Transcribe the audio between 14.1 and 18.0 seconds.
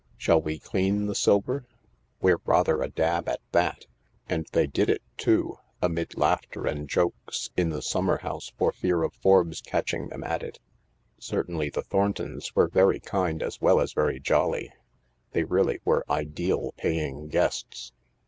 jolly. They really were ideal paying guests.